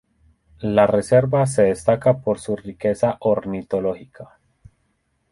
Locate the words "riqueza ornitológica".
2.55-4.39